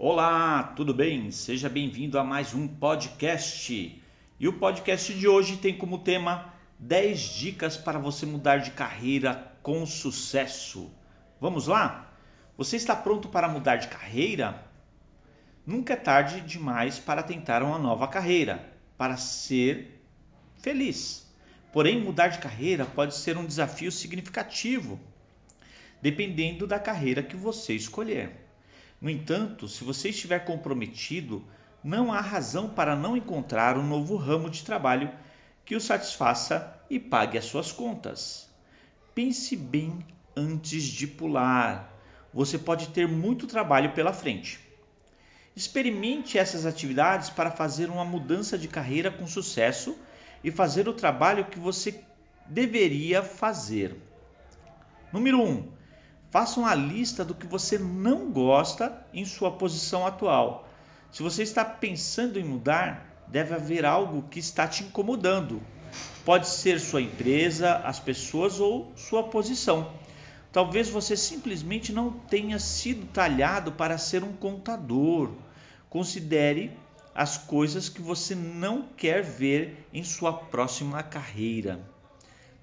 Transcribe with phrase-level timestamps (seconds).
[0.00, 1.28] Olá, tudo bem?
[1.32, 4.00] Seja bem-vindo a mais um podcast.
[4.38, 9.52] E o podcast de hoje tem como tema 10 dicas para você mudar de carreira
[9.60, 10.88] com sucesso.
[11.40, 12.16] Vamos lá?
[12.56, 14.64] Você está pronto para mudar de carreira?
[15.66, 20.00] Nunca é tarde demais para tentar uma nova carreira, para ser
[20.60, 21.28] feliz.
[21.72, 25.00] Porém, mudar de carreira pode ser um desafio significativo,
[26.00, 28.47] dependendo da carreira que você escolher.
[29.00, 31.44] No entanto, se você estiver comprometido,
[31.84, 35.10] não há razão para não encontrar um novo ramo de trabalho
[35.64, 38.48] que o satisfaça e pague as suas contas.
[39.14, 39.98] Pense bem
[40.36, 41.94] antes de pular.
[42.32, 44.58] Você pode ter muito trabalho pela frente.
[45.54, 49.96] Experimente essas atividades para fazer uma mudança de carreira com sucesso
[50.42, 52.00] e fazer o trabalho que você
[52.46, 53.96] deveria fazer.
[55.12, 55.48] Número 1.
[55.48, 55.77] Um,
[56.30, 60.68] Faça uma lista do que você não gosta em sua posição atual.
[61.10, 65.62] Se você está pensando em mudar, deve haver algo que está te incomodando.
[66.26, 69.90] Pode ser sua empresa, as pessoas ou sua posição.
[70.52, 75.32] Talvez você simplesmente não tenha sido talhado para ser um contador.
[75.88, 76.76] Considere
[77.14, 81.80] as coisas que você não quer ver em sua próxima carreira.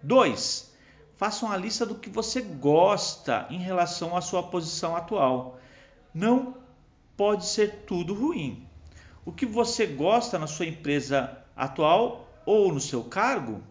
[0.03, 0.74] 2
[1.17, 5.59] faça uma lista do que você gosta em relação à sua posição atual.
[6.13, 6.57] Não
[7.15, 8.67] pode ser tudo ruim.
[9.25, 13.63] O que você gosta na sua empresa atual ou no seu cargo?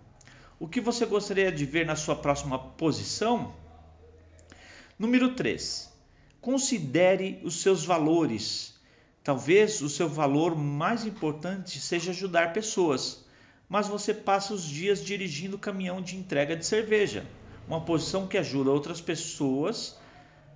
[0.58, 3.54] O que você gostaria de ver na sua próxima posição?
[4.98, 5.92] Número 3.
[6.40, 8.74] Considere os seus valores.
[9.22, 13.23] Talvez o seu valor mais importante seja ajudar pessoas
[13.74, 17.26] mas você passa os dias dirigindo caminhão de entrega de cerveja.
[17.66, 19.98] Uma posição que ajuda outras pessoas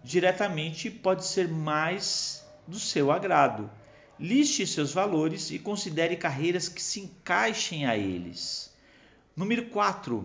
[0.05, 3.69] diretamente pode ser mais do seu agrado.
[4.21, 8.73] Liste seus valores e considere carreiras que se encaixem a eles.
[9.35, 10.25] Número 4.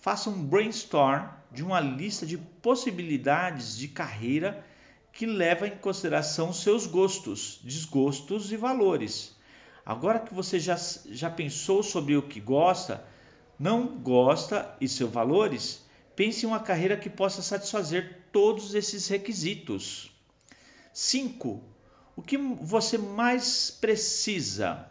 [0.00, 4.64] Faça um brainstorm de uma lista de possibilidades de carreira
[5.12, 9.34] que leva em consideração seus gostos, desgostos e valores.
[9.84, 10.76] Agora que você já,
[11.10, 13.04] já pensou sobre o que gosta,
[13.58, 15.84] não gosta e seus valores,
[16.14, 20.10] pense em uma carreira que possa satisfazer todos esses requisitos.
[20.92, 21.62] 5.
[22.14, 24.88] O que você mais precisa?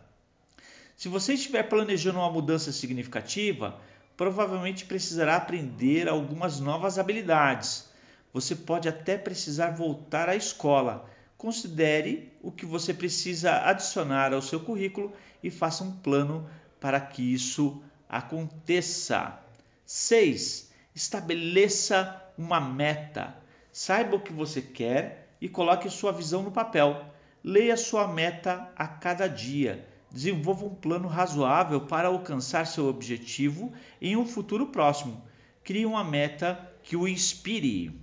[0.98, 3.80] Se você estiver planejando uma mudança significativa,
[4.18, 7.90] provavelmente precisará aprender algumas novas habilidades.
[8.34, 11.10] Você pode até precisar voltar à escola
[11.42, 16.48] Considere o que você precisa adicionar ao seu currículo e faça um plano
[16.80, 19.40] para que isso aconteça.
[19.84, 20.72] 6.
[20.94, 23.36] Estabeleça uma meta.
[23.72, 27.08] Saiba o que você quer e coloque sua visão no papel.
[27.44, 29.90] Leia sua meta a cada dia.
[30.12, 35.20] Desenvolva um plano razoável para alcançar seu objetivo em um futuro próximo.
[35.64, 38.00] Crie uma meta que o inspire.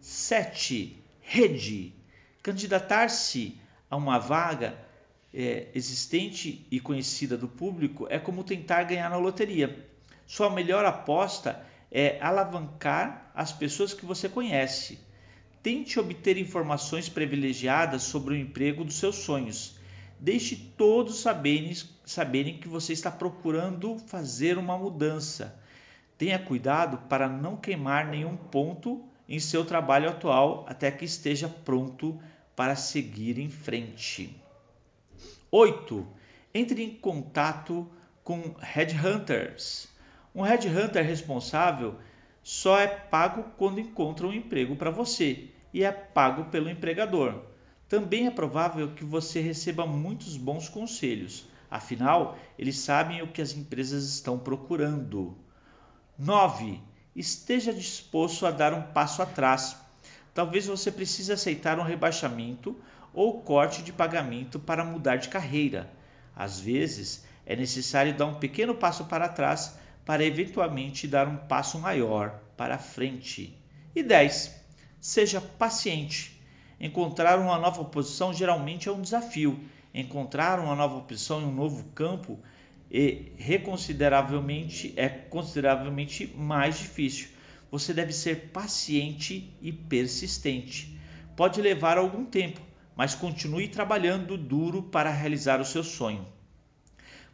[0.00, 1.00] 7.
[1.20, 1.97] Rede.
[2.48, 3.60] Candidatar-se
[3.90, 4.74] a uma vaga
[5.34, 9.86] é, existente e conhecida do público é como tentar ganhar na loteria.
[10.26, 14.98] Sua melhor aposta é alavancar as pessoas que você conhece.
[15.62, 19.76] Tente obter informações privilegiadas sobre o emprego dos seus sonhos.
[20.18, 21.76] Deixe todos saberem,
[22.06, 25.54] saberem que você está procurando fazer uma mudança.
[26.16, 32.18] Tenha cuidado para não queimar nenhum ponto em seu trabalho atual até que esteja pronto
[32.58, 34.34] para seguir em frente.
[35.48, 36.04] 8.
[36.52, 37.88] Entre em contato
[38.24, 39.86] com headhunters.
[40.34, 42.00] Um headhunter responsável
[42.42, 47.44] só é pago quando encontra um emprego para você e é pago pelo empregador.
[47.88, 53.52] Também é provável que você receba muitos bons conselhos, afinal, eles sabem o que as
[53.52, 55.38] empresas estão procurando.
[56.18, 56.80] 9
[57.14, 59.76] esteja disposto a dar um passo atrás.
[60.34, 62.76] Talvez você precise aceitar um rebaixamento
[63.12, 65.90] ou corte de pagamento para mudar de carreira.
[66.36, 71.78] Às vezes, é necessário dar um pequeno passo para trás para eventualmente dar um passo
[71.78, 73.56] maior para frente.
[73.94, 74.54] E 10.
[75.00, 76.40] Seja paciente.
[76.80, 79.58] Encontrar uma nova posição geralmente é um desafio.
[79.92, 82.38] Encontrar uma nova posição em um novo campo
[82.90, 87.28] e reconsideravelmente é consideravelmente mais difícil.
[87.70, 90.98] Você deve ser paciente e persistente.
[91.36, 92.60] Pode levar algum tempo,
[92.96, 96.26] mas continue trabalhando duro para realizar o seu sonho.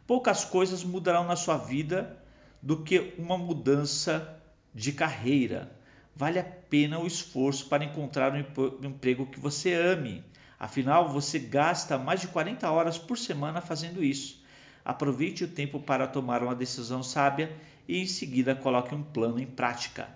[0.05, 2.21] Poucas coisas mudarão na sua vida
[2.61, 4.39] do que uma mudança
[4.73, 5.71] de carreira.
[6.15, 10.23] Vale a pena o esforço para encontrar um emprego que você ame.
[10.59, 14.43] Afinal, você gasta mais de 40 horas por semana fazendo isso.
[14.83, 17.55] Aproveite o tempo para tomar uma decisão sábia
[17.87, 20.07] e em seguida coloque um plano em prática.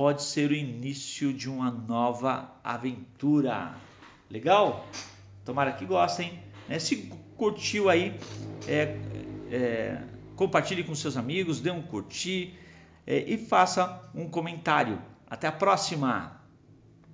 [0.00, 3.74] Pode ser o início de uma nova aventura.
[4.30, 4.88] Legal?
[5.44, 6.42] Tomara que gostem.
[6.66, 6.78] Né?
[6.78, 8.18] Se curtiu aí,
[8.66, 8.96] é,
[9.50, 10.02] é,
[10.36, 12.58] compartilhe com seus amigos, dê um curtir
[13.06, 14.98] é, e faça um comentário.
[15.28, 16.39] Até a próxima!